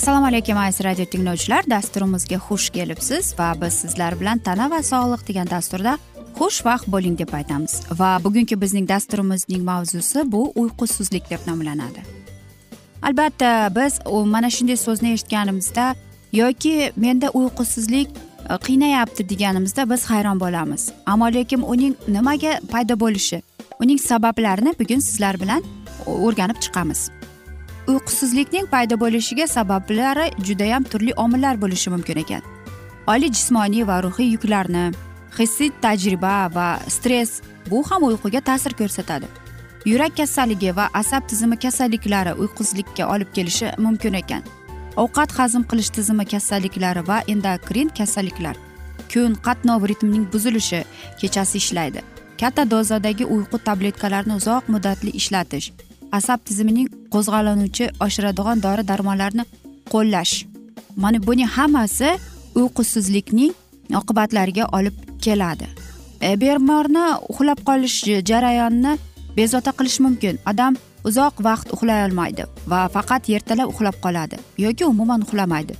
[0.00, 1.66] assalomu alaykum aziz radio tinglovchilar.
[1.70, 5.98] Dasturimizga xush kelibsiz va biz sizlar bilan tana va sog'liq degan dasturda
[6.38, 7.74] xushvaqt bo'ling deb aytamiz.
[7.98, 12.00] Va bugungi bizning dasturimizning mavzusi bu uyqusizlik deb nomlanadi.
[13.02, 15.94] Albatta biz mana shunday so'zni eshitganimizda
[16.32, 18.08] yoki menda uyqusizlik
[18.50, 20.92] e, qiynayapti deganimizda biz hayron bo'lamiz.
[21.06, 23.42] Ammo lekin uning nimaga paydo bo'lishi
[23.80, 25.62] uning sabablarini bugun sizlar bilan
[26.06, 27.19] o'rganib chiqamiz.
[27.86, 32.42] Uyqusizlikning paydo bo'lishiga sabablari judayam turli omillar bo'lishi mumkin ekan.
[33.06, 34.84] Oliy jismoniy va ruhiy yuklarni
[35.38, 39.26] hissiy tajriba va stress bu ham uyquga ta'sir ko'rsatadi.
[39.84, 44.42] Yurak kasalligi va asab tizimi kasalliklari uyqusizlikka olib kelishi mumkin ekan.
[44.96, 48.56] Ovqat hazm qilish tizimi kasalliklari va endokrin kasalliklar
[49.12, 50.84] kun qatnov ritmining buzilishi
[51.20, 52.00] kechasi ishlaydi.
[52.40, 55.72] Katta dozadagi uyqu tabletkalarini uzoq muddatli ishlatish
[56.18, 59.44] asab tizimining qo'zg'alanuvchi oshiradigan dori darmonlarni
[59.92, 60.34] qo'llash.
[60.96, 62.10] Mana buning hammasi
[62.58, 63.52] uyqusizlikning
[64.00, 65.66] oqibatlariga olib keladi.
[66.20, 67.98] E, bemorni uxlab qolish
[68.30, 68.96] jarayonini
[69.36, 70.38] bezovta qilish mumkin.
[70.50, 70.76] Odam
[71.08, 75.74] uzoq vaqt uxlay olmaydi va faqat ertalab uxlab qoladi yoki umuman uxlamaydi.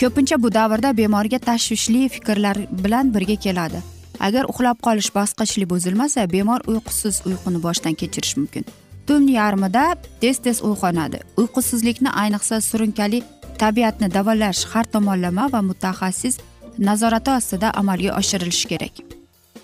[0.00, 3.82] Ko'pincha bu davrda bemorga tashvishli fikrlar bilan birga keladi.
[4.26, 8.64] Agar uxlab qolish bosqichli buzilmasa bemor uyqusiz uyquni boshdan kechirishi mumkin.
[9.06, 9.84] Tun yarmida
[10.20, 13.22] tez tez uyg'onadi uyqusizlikni ayniqsa surunkali
[13.62, 16.38] tabiatni davolash har tomonlama va mutaxassis
[16.78, 18.94] nazorati ostida amalga oshirilishi kerak.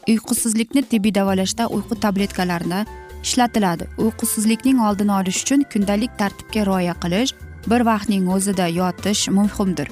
[0.08, 2.80] Uyqusizlikni tibbiy davolashda uyqu tabletkalarini
[3.22, 3.84] ishlatiladi.
[3.98, 7.32] Uyqusizlikning oldini olish uchun kundalik tartibga rioya qilish
[7.70, 9.88] bir vaqtning o'zida yotish muhimdir.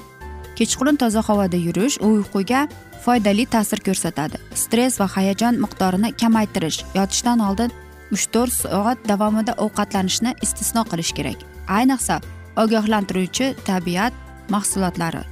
[0.57, 2.67] Kechqurun toza havoda yurish uyquga
[3.05, 4.37] foydali ta'sir ko'rsatadi.
[4.55, 7.71] Stress va hayajon miqdorini kamaytirish yotishdan oldin
[8.13, 11.39] uch to'rt soat davomida ovqatlanishni istisno qilish kerak.
[11.77, 12.21] Ayniqsa
[12.63, 14.13] ogohlantiruvchi tabiat
[14.53, 15.23] mahsulotlari.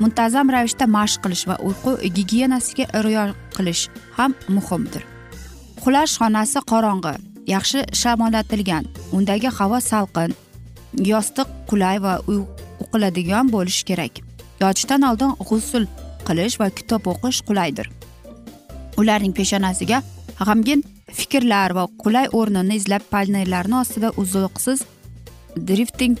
[0.00, 3.82] Muntazam ravishda mashq qilish va uyqu gigiyenasiga rioya qilish
[4.18, 5.02] ham muhimdir.
[5.78, 7.14] Uxlash xonasi qorong'i
[7.54, 8.84] yaxshi shamollatilgan
[9.16, 10.30] undagi havo salqin
[11.12, 12.14] yostiq qulay va
[12.84, 14.14] uqiladigan bo'lishi kerak.
[14.62, 15.84] Yotishdan oldin g'usul
[16.26, 17.86] qilish va kitob o'qish qulaydir.
[19.00, 20.02] Ularning peshonasiga
[20.40, 20.80] g'amgin
[21.12, 24.84] fikrlar va qulay o'rnini izlab panellarni ostida uzuqsiz
[25.56, 26.18] drifting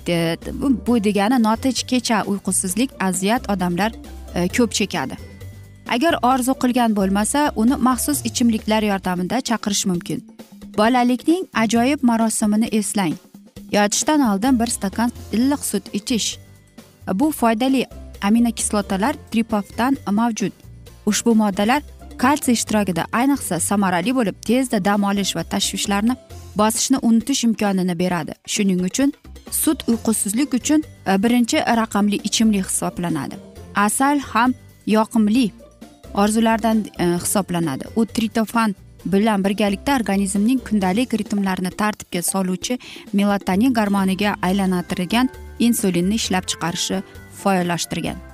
[0.86, 3.92] bu degani notinch kecha uyqusizlik aziyat odamlar
[4.34, 5.16] e, ko'p chekadi.
[5.88, 10.20] Agar orzu qilgan bo'lmasa uni maxsus ichimliklar yordamida chaqirish mumkin.
[10.78, 13.14] Bolalikning ajoyib marosimini eslang.
[13.72, 16.38] Yotishdan oldin bir stakan iliq sut ichish.
[17.14, 17.86] Bu foydali
[18.22, 20.52] aminokislotalar tripofdan mavjud.
[21.06, 21.82] Ushbu moddalar
[22.20, 26.16] kalsiy ishtirokida ayniqsa samarali bo'lib tezda dam olish va tashvishlarni
[26.60, 28.34] bosishni unutish imkonini beradi.
[28.54, 29.12] Shuning uchun
[29.62, 33.40] sut uyqusizlik uchun e, birinchi raqamli ichimlik hisoblanadi.
[33.86, 34.54] Asal ham
[34.86, 35.46] yoqimli
[36.14, 37.84] orzulardan e, hisoblanadi.
[37.96, 38.74] U tritofan
[39.04, 42.78] bilan birgalikda organizmning kundalik ritmlarini tartibga soluvchi
[43.12, 47.02] melatonin garmoniga aylantirgan insulinni ishlab chiqarishni
[47.42, 48.29] faollashtirgan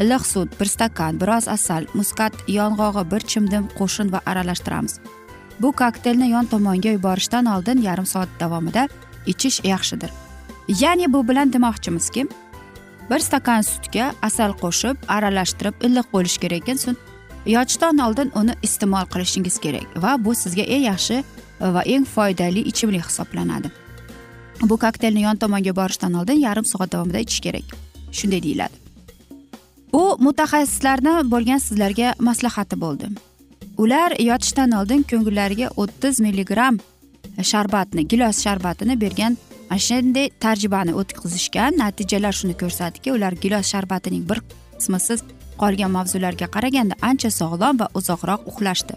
[0.00, 5.00] iliq sut bir stakan biroz asal muskat yong'og'i bir chimdim qo'shin va aralashtiramiz.
[5.60, 8.88] Bu kokteylni yon tomonga yuborishdan oldin yarim soat davomida
[9.26, 10.10] ichish yaxshidir.
[10.68, 12.28] Ya'ni bu bilan demoqchimizki
[13.10, 16.98] bir stakan sutga asal qo'shib aralashtirib iliq bo'lishi kerak ekan so'ng
[17.46, 21.24] yotishdan oldin uni iste'mol qilishingiz kerak va bu sizga eng yaxshi
[21.60, 23.70] va eng foydali ichimlik hisoblanadi.
[24.62, 27.66] Bu kokteylni yon tomonga borishdan oldin yarim soat davomida ichish kerak.
[28.12, 28.79] Shunday deyiladi.
[29.92, 33.06] Bu mutaxassislarni bo'lgan sizlarga maslahati bo'ldi.
[33.82, 36.78] Ular yotishdan oldin ko'ngillariga o'ttiz milligramm
[37.52, 39.36] sharbatni gilos sharbatini bergan
[39.70, 41.78] ana shunday tarjibani o'tkazishgan.
[41.78, 44.38] Natijalar shuni ko'rsatdiki ular gilos sharbatining bir
[44.78, 45.20] qismisiz
[45.62, 48.94] qolgan mavzularga qaraganda ancha sog'lom va uzoqroq uxlashdi.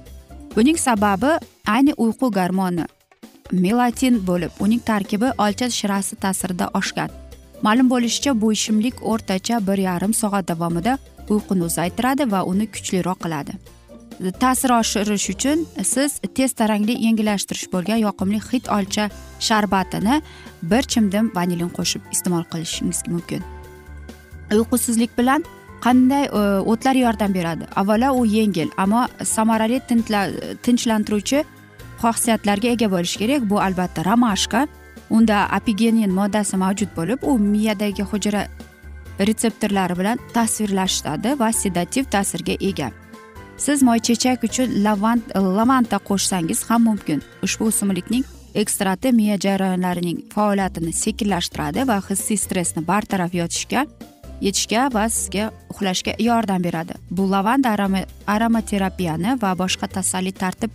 [0.56, 1.32] Buning sababi
[1.76, 2.86] ayni uyqu garmoni
[3.52, 7.10] melatin bo'lib uning tarkibi olcha shirasi ta'sirida oshgan.
[7.64, 10.98] Ma'lum bo'lishicha bu ichimlik o'rtacha bir yarim soat davomida
[11.30, 13.54] uyquni uzaytiradi va uni kuchliroq qiladi.
[14.40, 19.10] Ta'sir oshirish uchun siz tez tarangli yengillashtirish bo'lgan yoqimli hid olcha
[19.48, 20.22] sharbatini
[20.72, 23.42] bir chimdim vanilin qo'shib iste'mol qilishingiz mumkin.
[24.52, 25.44] Uyqusizlik bilan
[25.86, 27.68] qanday e, o'tlar yordam beradi?
[27.76, 29.82] Avvalo u yengil ammo samarali
[30.66, 31.44] tinchlantiruvchi
[32.04, 33.50] xususiyatlarga ega bo'lishi kerak.
[33.50, 34.68] Bu albatta ramashka.
[35.16, 38.44] Unda apigenin moddasi mavjud bo'lib u miyadagi hujayra
[39.28, 42.90] retseptorlari bilan tasvirlashadi va sedativ ta'sirga ega.
[43.58, 47.22] Siz moychechak uchun lavand lavanta qo'shsangiz ham mumkin.
[47.46, 48.26] Ushbu o'simlikning
[48.62, 53.86] ekstrakti miya jarayonlarining faoliyatini sekinlashtiradi va hissiy stressni bartaraf yotishga
[54.42, 56.94] yetishga va sizga uxlashga yordam beradi.
[57.12, 57.76] Bu lavanda
[58.36, 60.72] aromaterapiyani va boshqa tasalli tartib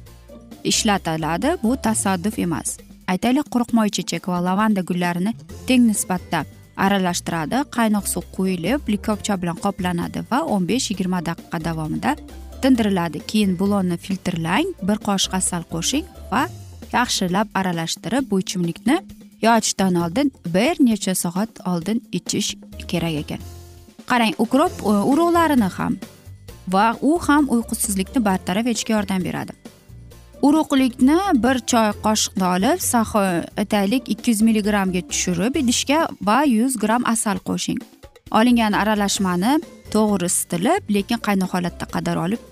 [0.65, 1.57] ishlatiladi.
[1.63, 2.79] Bu tasodif emas.
[3.13, 5.33] Aytaylik quruq moychechak va lavanda gullarini
[5.69, 6.45] teng nisbatda
[6.85, 7.65] aralashtiradi.
[7.77, 12.17] Qaynoq suv quyilib likopcha bilan qoplanadi va o'n besh yigirma daqiqa davomida
[12.63, 13.23] tindiriladi.
[13.31, 16.43] Keyin bulonni filtrlang bir qoshiq asal qo'shing va
[16.93, 18.99] yaxshilab aralashtirib bu ichimlikni
[19.43, 22.55] yotishdan oldin bir necha soat oldin ichish
[22.91, 23.41] kerak ekan.
[24.11, 24.75] Qarang ukrop
[25.13, 25.99] urug'larini ham
[26.75, 29.53] va u ham uyqusizlikni bartaraf etishga yordam beradi.
[30.47, 33.23] Urug'likni bir choy qoshiqni olib saho
[33.63, 37.81] aytaylik ikki yuz milligrammga tushirib idishga va yuz gramm asal qo'shing.
[38.39, 39.59] Olingan aralashmani
[39.95, 42.43] to'g'ri isitilib lekin qaynoq holatda qadar olib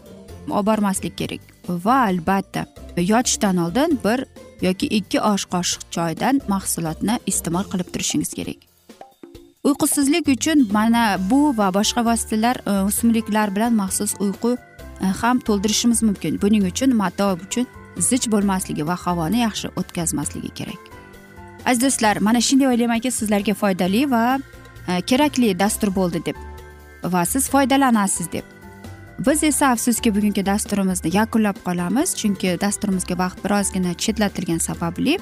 [0.48, 1.42] olib bormaslik kerak.
[1.68, 2.66] Va albatta
[3.12, 4.24] yotishdan oldin bir
[4.66, 8.60] yoki ikki osh qoshiq choydan mahsulotni iste'mol qilib turishingiz kerak.
[9.66, 14.56] Uyqusizlik uchun mana bu va boshqa vositalar e, o'simliklar bilan maxsus uyqu
[15.00, 16.40] E, ham to'ldirishimiz mumkin.
[16.42, 17.66] Buning uchun mato uchun
[18.08, 20.82] zich bo'lmasligi va havoni yaxshi o'tkazmasligi kerak.
[21.64, 24.24] Aziz do'stlar mana shunday o'ylaymanki sizlarga foydali va
[24.88, 26.36] e, kerakli dastur bo'ldi deb
[27.12, 28.44] va siz foydalanasiz deb.
[29.18, 35.16] Biz esa afsuski bugungi dasturimizni yakunlab qolamiz chunki dasturimizga vaqt birozgina chetlatilgani sababli.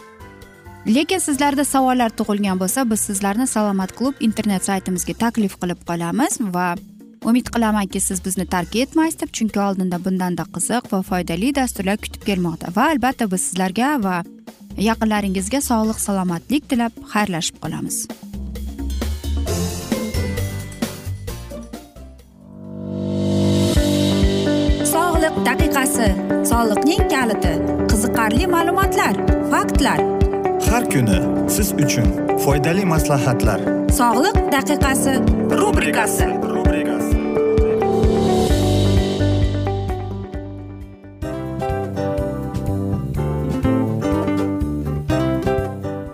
[0.87, 6.75] Lekin sizlarda savollar tug'ilgan bo'lsa biz sizlarni salomat klub internet saytimizga taklif qilib qolamiz va
[7.25, 12.23] umid qilamanki siz bizni tark etmaysiz deb chunki oldinda bundanda qiziq va foydali dasturlar kutib
[12.29, 14.17] kelmoqda va albatta biz sizlarga va
[14.89, 17.97] yaqinlaringizga sog'lik salomatlik tilab xayrlashib qolamiz.
[24.95, 26.09] Sog'liq daqiqasi
[26.51, 27.55] soliqning kaliti
[27.93, 29.15] qiziqarli ma'lumotlar
[29.55, 30.01] faktlar.
[30.71, 31.19] Har kuni
[31.57, 32.09] siz uchun
[32.45, 33.61] foydali maslahatlar.
[34.01, 35.15] Sog'liq daqiqasi
[35.61, 36.29] rubrikasi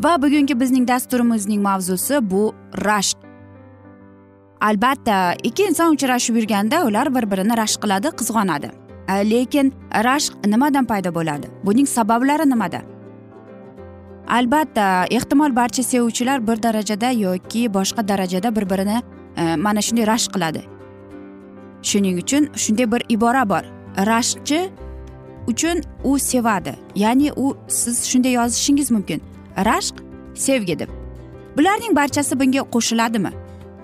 [0.00, 3.18] Va bugungi bizning dasturimizning mavzusi bu rashq.
[4.60, 8.70] Albatta ikki inson uchrashib yurganda ular bir birini rashk qiladi qizg'onadi.
[9.08, 9.72] E, lekin
[10.08, 11.46] rashq nimadan paydo bo'ladi?
[11.64, 12.80] Buning sabablari nimada?
[14.28, 19.02] Albatta ehtimol barcha sevuvchilar bir darajada yoki boshqa darajada bir birini
[19.36, 20.62] e, mana shunday rashk qiladi.
[21.82, 23.64] Shuning uchun shunday bir ibora bor.
[23.96, 24.70] Rashqchi
[25.46, 29.22] uchun u sevadi ya'ni u siz shunday yozishingiz mumkin.
[29.66, 29.96] Rashq
[30.34, 30.90] sevgi deb
[31.56, 33.32] bularning barchasi bunga qo'shiladimi?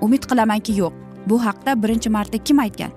[0.04, 0.92] Umid qilamanki yo'q.
[1.26, 2.92] Bu haqda birinchi marta kim aytgan?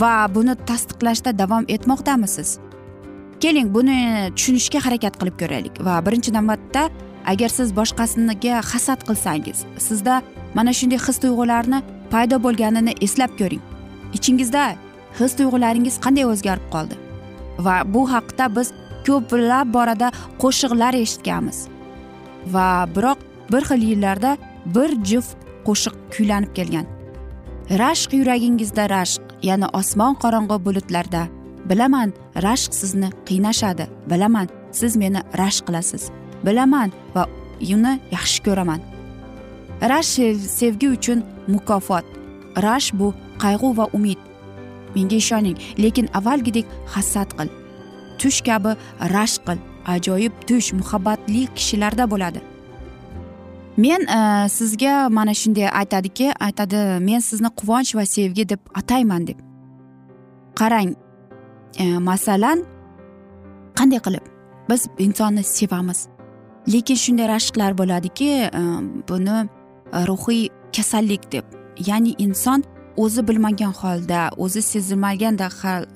[0.00, 2.58] Va buni tasdiqlashda davom etmoqdamisiz?
[3.40, 3.98] Keling buni
[4.36, 5.74] tushunishga harakat qilib ko'raylik.
[5.86, 6.82] Va birinchi navbatda
[7.32, 10.14] agar siz boshqasiniga hasad qilsangiz sizda
[10.54, 11.78] mana shunday his tuyg'ularni
[12.12, 13.62] paydo bo'lganini eslab ko'ring.
[14.16, 14.64] Ichingizda
[15.18, 16.96] his tuyg'ularingiz qanday o'zgarib qoldi?
[17.64, 18.68] Va bu haqda biz
[19.06, 20.08] ko'plab borada
[20.42, 21.58] qo'shiqlar eshitganmiz.
[22.54, 23.18] Va biroq
[23.52, 24.36] bir xil yillarda
[24.74, 25.36] bir juft
[25.66, 26.86] qo'shiq kuylanib kelgan.
[27.82, 31.22] Rashq yuragingizda rashq yana osmon qorong'i bulutlarda.
[31.70, 32.12] Bilaman
[32.46, 33.86] rashq sizni qiynashadi.
[34.10, 36.10] Bilaman siz meni rashq qilasiz.
[36.46, 37.26] Bilaman va
[37.74, 38.80] uni yaxshi ko'raman.
[39.92, 42.06] Rashq sevgi uchun mukofot.
[42.66, 44.18] Rashq bu qayg'u va umid.
[44.94, 47.48] Menga ishoning lekin avvalgidek hasad qil.
[48.18, 48.72] Tush kabi
[49.16, 49.58] rashq qil.
[49.94, 52.40] Ajoyib tush muhabbatli kishilarda bo'ladi.
[53.76, 56.76] Men e, sizga mana shunday aytadiki aytadi
[57.08, 59.38] men sizni quvonch va sevgi deb atayman deb.
[60.60, 60.94] Qarang
[61.78, 62.64] e, masalan
[63.78, 64.24] qanday qilib?
[64.70, 66.08] Biz insonni sevamiz.
[66.72, 68.62] Lekin shunday rashqlar bo'ladiki e,
[69.08, 69.38] buni
[70.08, 71.44] ruhiy kasallik deb.
[71.86, 72.64] Ya'ni inson
[72.96, 75.48] o'zi bilmagan holda o'zi sezilmaganda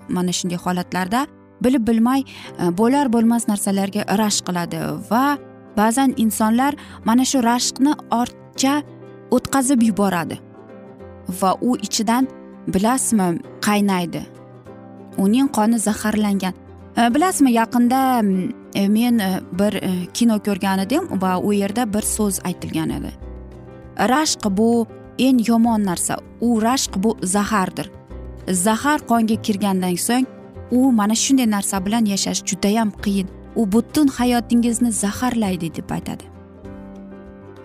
[0.09, 1.27] mana shunday holatlarda
[1.65, 4.81] bilib bilmay e, bo'lar bo'lmas narsalarga rashq qiladi.
[5.11, 5.39] Va
[5.77, 8.83] ba'zan insonlar mana shu rashqni ortcha
[9.37, 10.41] o'tkazib yuboradi.
[11.41, 12.29] Va u ichidan
[12.75, 13.29] bilasizmi
[13.67, 14.23] qaynaydi.
[15.19, 16.55] Uning qoni zaharlangan.
[16.97, 18.01] E, bilasizmi yaqinda
[18.75, 19.23] e, men
[19.61, 19.81] bir
[20.15, 23.13] kino ko'rgan edim va u yerda bir so'z aytilgan edi.
[24.13, 24.87] Rashq bu
[25.19, 26.17] eng yomon narsa.
[26.41, 27.91] U rashq bu zahardir.
[28.49, 30.27] Zahar qonga kirgandan so'ng
[30.71, 33.29] u mana shunday narsa bilan yashash judayam qiyin.
[33.57, 36.25] U butun hayotingizni zaharlaydi deb aytadi.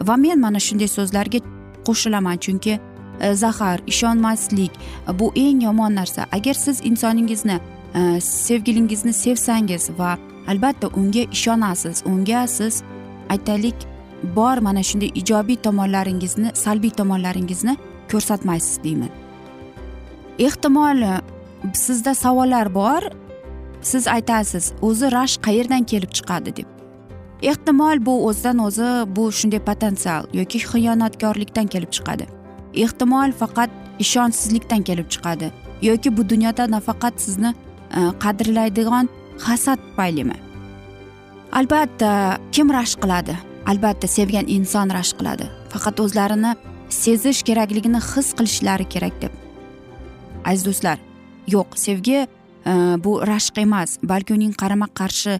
[0.02, 1.40] Va men mana shunday so'zlarga
[1.88, 2.80] qo'shilaman chunki
[3.22, 4.72] e, zahar ishonmaslik
[5.20, 6.26] bu eng yomon narsa.
[6.32, 7.60] Agar siz insoningizni
[7.96, 12.84] e, sevgilingizni sevsangiz va albatta unga ishonasiz unga siz
[13.30, 13.76] aytaylik
[14.36, 17.78] bor mana shunday ijobiy tomonlaringizni salbiy tomonlaringizni
[18.12, 19.10] ko'rsatmaysiz deyman.
[20.40, 21.04] Ehtimol
[21.74, 23.02] sizda savollar bor.
[23.82, 26.68] Siz aytasiz o'zi rashk qayerdan kelib chiqadi deb.
[27.42, 32.26] Ehtimol bu o'zidan o'zi bu shunday potensial yoki xiyonatkorlikdan kelib chiqadi.
[32.74, 33.70] Ehtimol faqat
[34.00, 37.54] ishonchsizlikdan kelib chiqadi yoki bu dunyoda nafaqat sizni
[37.98, 40.46] e, qadrlaydigan hasad tufaylimi
[41.56, 43.36] albatta kim rashk qiladi?
[43.66, 45.48] Albatta sevgan inson rashk qiladi.
[45.74, 46.52] Faqat o'zlarini
[46.90, 49.34] sezish kerakligini his qilishlari kerak deb.
[50.46, 50.98] Aziz do'stlar
[51.48, 51.78] yo'q.
[51.78, 52.28] Sevgi e,
[53.04, 55.40] bu rashq emas balki uning qarama qarshi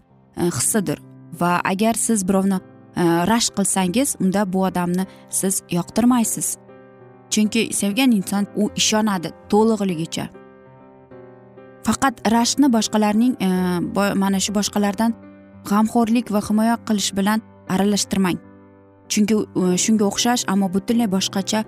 [0.56, 1.02] hissidir.
[1.40, 6.56] Va agar siz birovni e, rashq qilsangiz unda bu odamni siz yoqtirmaysiz.
[7.30, 10.28] Chunki sevgan inson u ishonadi to'lig'ligicha
[11.86, 13.34] faqat rashqni boshqalarning
[14.22, 15.14] mana shu boshqalardan
[15.70, 17.42] g'amxo'rlik va himoya qilish bilan
[17.74, 18.38] aralashtirmang.
[19.12, 19.34] Chunki
[19.84, 21.60] shunga o'xshash ammo butunlay boshqacha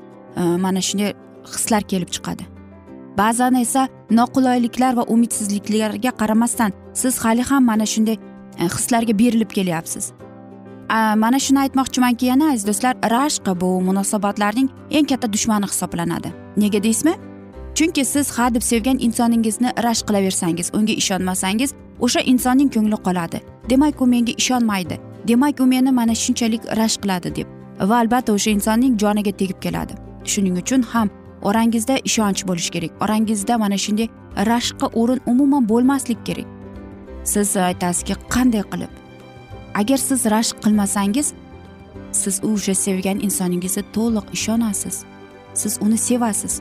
[0.65, 1.13] mana shunday
[1.53, 2.58] hislar kelib chiqadi.
[3.19, 8.17] Ba'zan esa noqulayliklar va umidsizliklarga qaramasdan siz hali ham mana shunday
[8.59, 10.13] e, hislarga berilib kelyapsiz.
[11.23, 16.33] Mana shuni aytmoqchimanki yana aziz do'stlar rashq bu munosabatlarning eng katta dushmani hisoblanadi.
[16.57, 17.15] Nega deysizmi?
[17.75, 23.39] Chunki siz ha deb sevgan insoningizni rashk qilaversangiz unga ishonmasangiz o'sha insonning ko'ngli qoladi.
[23.71, 24.99] Demak u menga ishonmaydi.
[25.29, 27.47] Demak u meni mana shunchalik rashk qiladi deb
[27.91, 29.95] va albatta o'sha insonning joniga tegib keladi.
[30.25, 31.11] Shuning uchun ham
[31.43, 32.93] orangizda ishonch bo'lishi kerak.
[33.01, 36.47] Orangizda mana shunday rashqqa o'rin umuman bo'lmaslik kerak.
[37.25, 38.93] Siz aytasizki qanday qilib?
[39.75, 41.33] Agar siz rashq qilmasangiz
[42.13, 45.05] siz o'sha sevgan insoningizga to'liq ishonasiz.
[45.55, 46.61] Siz uni sevasiz.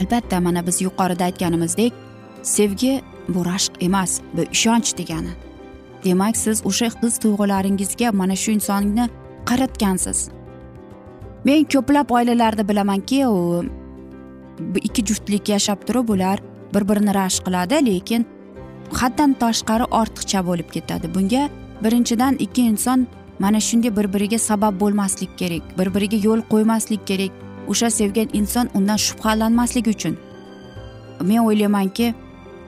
[0.00, 1.92] Albatta mana biz yuqorida aytganimizdek
[2.42, 5.32] sevgi bu rashq emas bu ishonch degani.
[6.04, 9.08] Demak siz o'sha his tuyg'ularingizga mana shu insonni
[9.48, 10.28] qaratgansiz.
[11.44, 13.64] Men ko'plab oilalarni bilamanki u
[14.88, 16.40] ikki juftlik yashab turib ular
[16.74, 18.26] bir birini rashk qiladi lekin
[19.00, 21.14] haddan tashqari ortiqcha bo'lib ketadi.
[21.14, 21.48] Bunga
[21.84, 23.06] birinchidan ikki inson
[23.38, 27.32] mana shunday bir biriga sabab bo'lmaslik kerak bir biriga yo'l qo'ymaslik kerak.
[27.68, 30.16] O'sha sevgan inson undan shubhalanmasligi uchun.
[31.20, 32.14] Men o'ylaymanki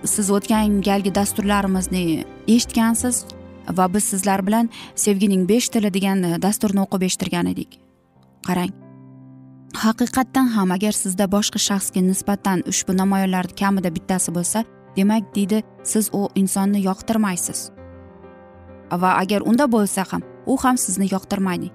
[0.04, 3.24] siz o'tgan galgi dasturlarimizni eshitgansiz
[3.78, 7.85] va biz sizlar bilan sevgining besh tili degan dasturni o'qib eshittirgan edik.
[8.48, 8.72] Qarang.
[9.84, 14.64] Haqiqatdan ham agar sizda boshqa shaxsga nisbatan ushbu namoyonlarni kamida bittasi bo'lsa
[14.96, 17.70] demak deydi siz u insonni yoqtirmaysiz.
[19.02, 21.68] Va agar unda bo'lsa ham u ham sizni yoqtirmaydi.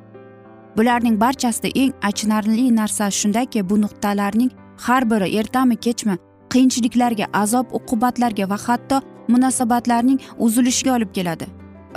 [0.77, 4.51] Bularning barchasida eng achinarli narsa shundaki bu nuqtalarning
[4.85, 6.15] har biri ertami kechmi
[6.51, 11.45] qiyinchiliklarga azob uqubatlarga va hatto munosabatlarning uzilishiga olib keladi.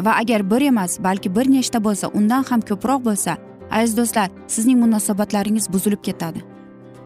[0.04, 3.36] Va agar bir emas balki bir nechta bo'lsa undan ham ko'proq bo'lsa
[3.70, 6.44] aziz do'stlar sizning munosabatlaringiz buzilib ketadi.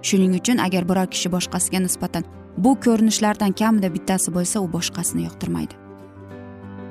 [0.03, 2.25] Shuning uchun agar biror kishi boshqasiga nisbatan
[2.57, 5.75] bu ko'rinishlardan kamida bittasi bo'lsa u boshqasini yoqtirmaydi.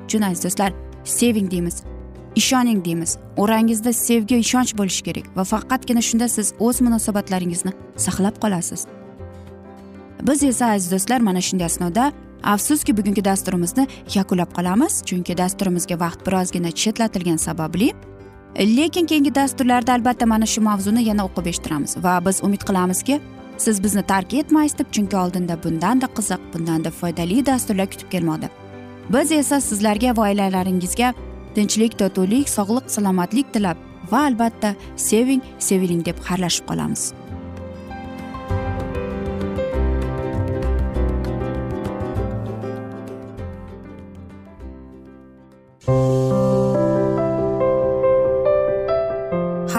[0.06, 0.72] Uchun aziz do'stlar
[1.04, 1.82] seving deymiz
[2.38, 3.18] ishoning deymiz.
[3.36, 7.72] O'rangizda sevgi ishonch bo'lishi kerak va faqatgina shunda siz o'z munosabatlaringizni
[8.04, 8.86] saqlab qolasiz.
[10.28, 12.12] Biz esa aziz do'stlar mana shunday asnoda
[12.54, 17.88] afsuski bugungi dasturimizni yakunlab qolamiz chunki dasturimizga vaqt birozgina chetlatilgani sababli
[18.56, 23.20] lekin keyingi dasturlarda albatta mana shu mavzuni yana o'qib eshittiramiz va biz umid qilamizki
[23.58, 28.48] siz bizni tark etmaysiz deb chunki oldinda bundanda qiziq bundanda foydali dasturlar kutib kelmoqda.
[29.12, 31.14] Biz esa sizlarga va oilalaringizga
[31.54, 33.76] tinchlik totuvlik sog'lik salomatlik tilab
[34.12, 37.12] va albatta seving seviling deb xayrlashib qolamiz.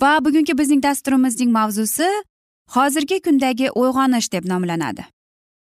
[0.00, 2.08] Va bugungi bizning dasturimizning mavzusi
[2.74, 5.04] hozirgi kundagi uyg'onish deb nomlanadi.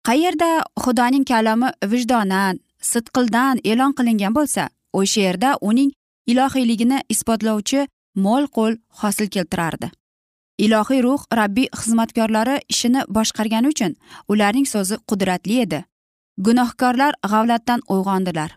[0.08, 0.50] Qayerda
[0.84, 4.68] xudoning kalomi vijdonan sidqildan e'lon qilingan bo'lsa
[5.00, 5.90] o'sha yerda uning
[6.32, 7.86] ilohiyligini isbotlovchi
[8.24, 9.90] mo'l qo'l hosil keltirardi.
[10.64, 13.96] Ilohiy ruh rabbiy xizmatkorlari ishini boshqargani uchun
[14.28, 15.80] ularning so'zi qudratli edi.
[16.46, 18.50] Gunohkorlar g'avlatdan uyg'ondilar.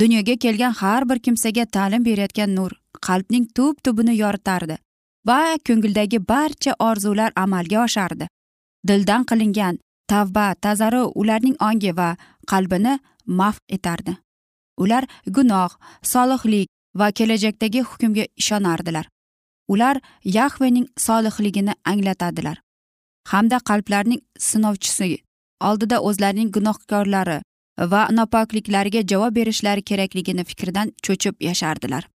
[0.00, 2.72] Dunyoga kelgan har bir kimsaga ta'lim berayotgan nur
[3.06, 4.76] qalbning tub tubini yoritardi.
[5.28, 8.28] Va ko'ngildagi barcha orzular amalga oshardi.
[8.88, 9.78] Dildan qilingan
[10.10, 12.16] tavba tazaru ularning ongi va
[12.50, 14.16] qalbini mahv etardi.
[14.82, 19.08] Ular gunoh solihlik va kelajakdagi hukmga ishonardilar.
[19.68, 22.60] Ular yahvening solihligini anglatadilar.
[23.32, 25.16] Hamda qalblarning sinovchisi
[25.60, 27.40] oldida o'zlarining gunohkorlari
[27.92, 32.08] va nopokliklariga javob berishlari kerakligini fikridan cho'chib yashardilar.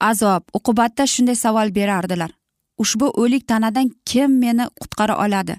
[0.00, 2.30] Azob uqubatda shunday savol berardilar.
[2.82, 5.54] Ushbu o'lik tanadan kim meni qutqara oladi?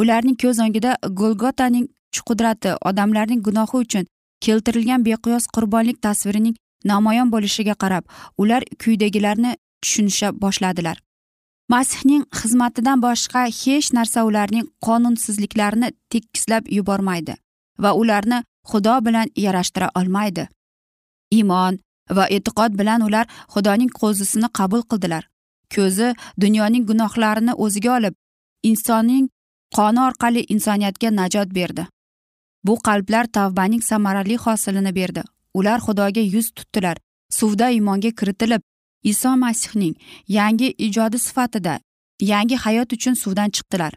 [0.00, 1.86] Ularning ko'z o'ngida golgotaning
[2.28, 4.04] qudrati odamlarning gunohi uchun
[4.44, 8.04] keltirilgan beqiyos qurbonlik tasvirining namoyon bo'lishiga qarab
[8.42, 10.96] ular quyidagilarni tushunisha boshladilar.
[11.72, 17.34] Masihning xizmatidan boshqa hech narsa ularning qonunsizliklarini tekislab yubormaydi
[17.82, 18.38] va ularni
[18.70, 20.48] xudo bilan yarashtira olmaydi.
[21.36, 21.78] Iymon
[22.16, 25.24] va e'tiqod bilan ular xudoning qo'zisini qabul qildilar.
[25.74, 28.14] Ko'zi dunyoning gunohlarini o'ziga olib
[28.70, 29.28] insonning
[29.76, 31.86] qoni orqali insoniyatga najot berdi.
[32.66, 35.22] Bu qalblar tavbaning samarali hosilini berdi.
[35.54, 36.96] Ular xudoga yuz tutdilar.
[37.30, 38.62] Suvda iymonga kiritilib
[39.02, 39.94] iso masihning
[40.28, 41.80] yangi ijodi sifatida
[42.20, 43.92] yangi hayot uchun suvdan chiqdilar.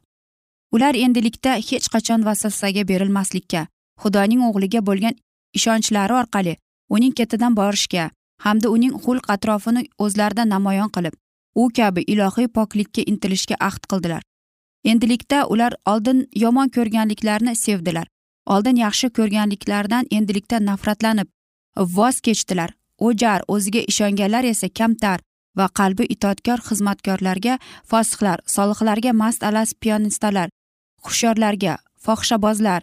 [0.72, 3.68] Ular endilikda hech qachon vasvasaga berilmaslikka
[4.04, 5.16] xudoning o'g'liga bo'lgan
[5.58, 6.54] ishonchlari orqali
[6.96, 8.10] uning ketidan borishga
[8.46, 11.16] hamda uning xulq atrofini o'zlarida namoyon qilib
[11.62, 14.22] u kabi ilohiy poklikka intilishga ahd qildilar.
[14.92, 18.08] Endilikda ular oldin yomon ko'rganliklarini sevdilar.
[18.46, 21.28] Oldin yaxshi ko'rganliklaridan endilikda nafratlanib
[21.98, 22.74] voz kechdilar.
[22.98, 25.20] O'jar o'ziga ishonganlar esa kamtar
[25.58, 27.58] va qalbi itoatkor xizmatkorlarga
[27.90, 30.50] fosihlar solihlarga mast alas piyonistalar
[31.06, 32.82] hushyorlarga fohishabozlar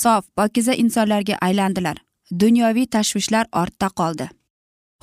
[0.00, 1.96] sof pokiza insonlarga aylandilar.
[2.40, 4.26] Dunyoviy tashvishlar ortda qoldi.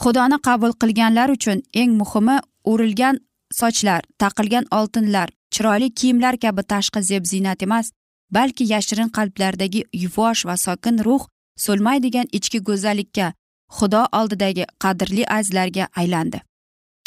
[0.02, 2.38] Xudoni qabul qilganlar uchun eng muhimi
[2.72, 3.20] o'rilgan
[3.60, 7.92] sochlar taqilgan oltinlar chiroyli kiyimlar kabi tashqi zeb ziynat emas
[8.38, 11.24] balki yashirin qalblardagi yuvosh va sokin ruh
[11.66, 13.34] so'lmaydigan ichki go'zallikka
[13.78, 16.42] xudo oldidagi qadrli azizlarga aylandi.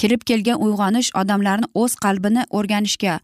[0.00, 3.14] Kirib kelgan uyg'onish odamlarni o'z qalbini o'rganishga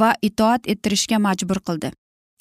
[0.00, 1.92] va itoat ettirishga majbur qildi.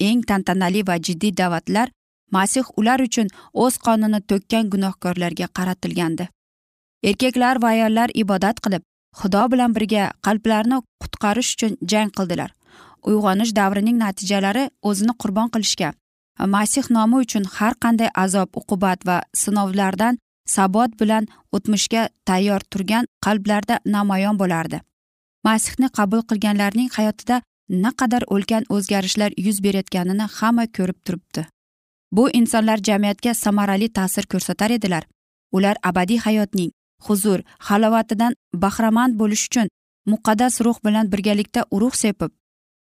[0.07, 1.87] Eng tantanali va jiddiy da'vatlar
[2.31, 6.27] masih ular uchun o'z qonini to'kkan gunohkorlarga qaratilgandi.
[7.09, 8.83] Erkaklar va ayollar ibodat qilib
[9.19, 12.51] xudo bilan birga qalblarni qutqarish uchun jang qildilar.
[13.09, 15.89] Uyg'onish davrining natijalari o'zini qurbon qilishga
[16.45, 23.79] masih nomi uchun har qanday azob uqubat va sinovlardan sabot bilan o'tmishga tayyor turgan qalblarda
[23.85, 24.81] namoyon bo'lardi.
[25.43, 31.45] Masihni qabul qilganlarning hayotida naqadar ulkan o'zgarishlar yuz berayotganini hamma ko'rib turibdi.
[32.11, 35.03] Bu insonlar jamiyatga samarali ta'sir ko'rsatar edilar.
[35.51, 36.71] Ular abadiy hayotning
[37.05, 38.33] huzur halovatidan
[38.63, 39.67] bahramand bo'lish uchun
[40.11, 42.31] muqaddas ruh bilan birgalikda urug' sepib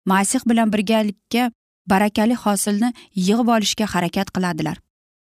[0.06, 1.50] masih bilan birgalikka
[1.86, 4.76] barakali hosilni yig'ib olishga harakat qiladilar.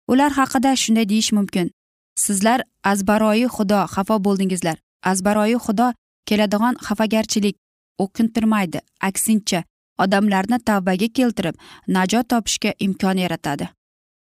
[0.08, 1.72] Ular haqida shunday deyish mumkin.
[2.16, 4.78] Sizlar azbaroyi xudo xafa bo'ldingizlar.
[5.12, 5.88] Azbaroyi xudo
[6.28, 7.56] keladigan xafagarchilik
[8.04, 8.80] o'kintirmaydi.
[9.10, 9.64] Aksincha
[10.04, 11.56] odamlarni tavbaga keltirib
[11.88, 13.70] najot topishga imkon yaratadi.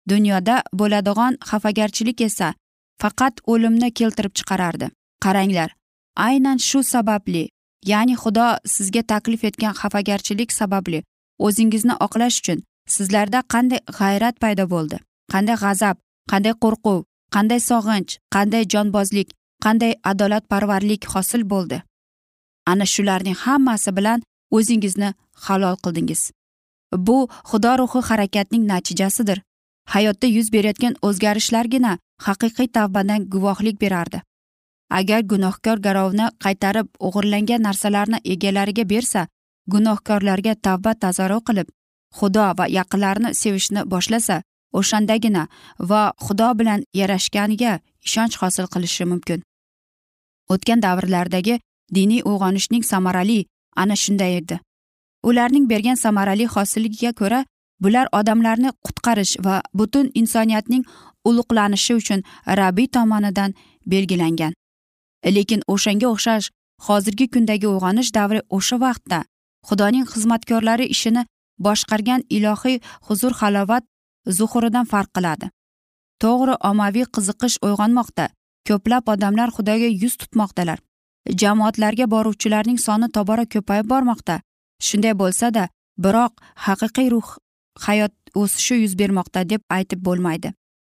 [0.09, 2.55] Dunyoda bo'ladigan xafagarchilik esa
[3.03, 4.87] faqat o'limni keltirib chiqarardi.
[5.25, 5.71] Qaranglar
[6.29, 7.45] aynan shu sababli
[7.93, 11.03] ya'ni xudo sizga taklif etgan xafagarchilik sababli
[11.47, 12.59] o'zingizni oqlash uchun
[12.95, 14.97] sizlarda qanday g'ayrat paydo bo'ldi?
[15.33, 15.97] Qanday g'azab
[16.31, 16.99] qanday qo'rquv
[17.35, 19.29] qanday sog'inch qanday jonbozlik
[19.65, 21.79] qanday adolatparvarlik hosil bo'ldi?
[22.71, 24.21] Ana shularning hammasi bilan
[24.57, 25.11] o'zingizni
[25.45, 26.23] halol qildingiz.
[27.07, 27.19] Bu
[27.51, 29.39] xudo ruhi harakatning natijasidir.
[29.95, 34.23] Hayotda yuz berayotgan o'zgarishlargina haqiqiy tavbadan guvohlik berardi.
[34.91, 39.27] Agar gunohkor garovni qaytarib o'g'irlangan narsalarni egalariga bersa
[39.73, 41.69] gunohkorlarga tavba tazarru qilib
[42.19, 44.37] xudo va yaqinlarini sevishni boshlasa
[44.79, 45.43] o'shandagina
[45.91, 47.73] va xudo bilan yarashganiga
[48.07, 49.43] ishonch hosil qilishi mumkin.
[50.53, 51.61] O'tgan davrlardagi
[51.95, 53.41] diniy uyg'onishning samarali
[53.77, 54.57] ana shunday edi.
[55.29, 57.45] Ularning bergan samarali hosiliga ko'ra
[57.83, 60.85] bular odamlarni qutqarish va butun insoniyatning
[61.29, 62.21] ulug'lanishi uchun
[62.61, 63.55] rabbiy tomonidan
[63.93, 64.53] belgilangan.
[65.37, 66.51] Lekin o'shanga o'xshash
[66.87, 69.19] hozirgi kundagi uyg'onish davri o'sha vaqtda
[69.69, 71.23] xudoning xizmatkorlari ishini
[71.67, 73.85] boshqargan ilohiy huzur halovat
[74.39, 75.47] zuhuridan farq qiladi.
[76.23, 78.27] To'g'ri ommaviy qiziqish uyg'onmoqda.
[78.69, 80.79] Ko'plab odamlar xudoga yuz tutmoqdalar.
[81.41, 84.37] Jamoatlarga boruvchilarning soni tobora ko'payib bormoqda.
[84.87, 85.69] Shunday bo'lsada
[86.05, 86.33] biroq
[86.67, 87.29] haqiqiy ruh
[87.87, 90.53] hayot o'sishi yuz bermoqda deb aytib bo'lmaydi.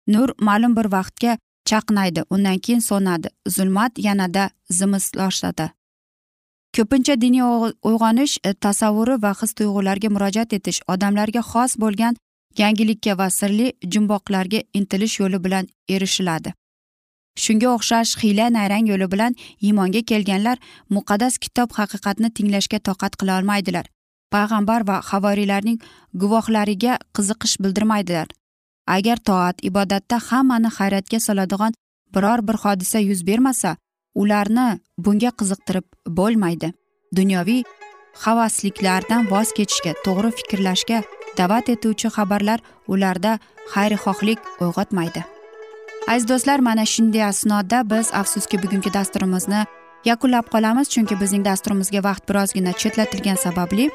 [0.08, 1.38] Nur ma'lum bir vaqtga
[1.70, 3.28] chaqnaydi undan keyin so'nadi.
[3.48, 5.70] Zulmat yanada zimislashadi
[6.76, 7.44] ko'pincha diniy
[7.90, 12.18] uyg'onish e, tasavvuri va his tuyg'ularga murojaat etish odamlarga xos bo'lgan
[12.62, 16.54] yangilikka va sirli jumboqlarga intilish yo'li bilan erishiladi.
[17.44, 20.58] Shunga o'xshash hiyla nayrang yo'li bilan iymonga kelganlar
[20.98, 23.86] muqaddas kitob haqiqatni tinglashga toqat qila olmaydilar.
[24.36, 25.80] Payg'ambar va havoriylarning
[26.22, 28.28] guvohlariga qiziqish bildirmaydilar.
[28.96, 31.74] Agar toat ibodatda hammani hayratga soladigan
[32.16, 33.76] biror bir hodisa yuz bermasa
[34.16, 34.68] ularni
[34.98, 35.86] bunga qiziqtirib
[36.18, 36.74] bo'lmaydi.
[37.18, 37.64] Dunyoviy
[38.26, 41.04] havasliklardan voz kechishga to'g'ri fikrlashga
[41.38, 43.40] da'vat etuvchi xabarlar ularda
[43.74, 45.22] xayrixohlik uyg'otmaydi.
[46.12, 49.62] Aziz do'stlar mana shunday asnoda biz afsuski bugungi dasturimizni
[50.06, 53.86] yakunlab qolamiz chunki bizning dasturimizga vaqt birozgina chetlatilgani sababli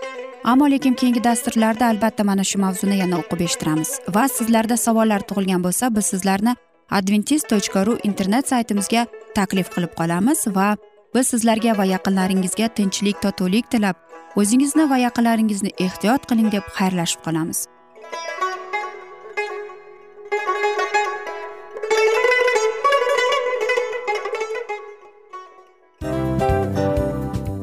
[0.49, 3.91] ammo lekin keyingi dasturlarda albatta mana shu mavzuni yana o'qib eshittiramiz.
[4.15, 6.55] Va sizlarda savollar tug'ilgan bo'lsa biz sizlarni
[6.99, 9.03] adventis tochka ru internet saytimizga
[9.39, 10.69] taklif qilib qolamiz va
[11.15, 13.97] biz sizlarga va yaqinlaringizga tinchlik totuvlik tilab
[14.41, 17.67] o'zingizni va yaqinlaringizni ehtiyot qiling deb xayrlashib qolamiz.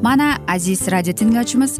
[0.07, 1.79] Mana aziz radio tinglovchimiz